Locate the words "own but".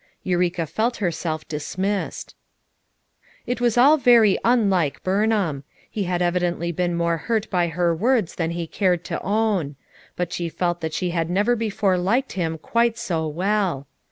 9.21-10.33